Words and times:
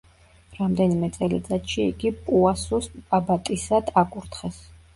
რამდენიმე 0.59 1.09
წელიწადში 1.17 1.85
იგი 1.85 2.13
პუასუს 2.31 2.89
აბატისად 3.21 3.95
აკურთხეს. 4.05 4.63